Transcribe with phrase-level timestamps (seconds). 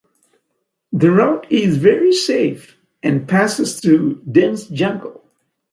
[0.91, 5.21] The route is very safe and passes through dense jungle.